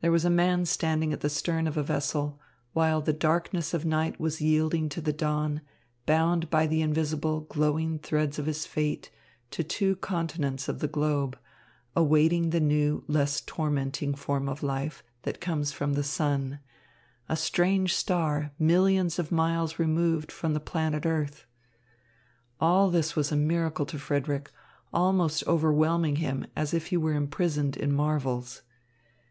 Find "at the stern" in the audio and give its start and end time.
1.12-1.66